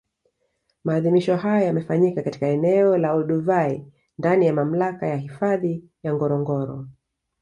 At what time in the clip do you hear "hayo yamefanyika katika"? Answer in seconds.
1.37-2.47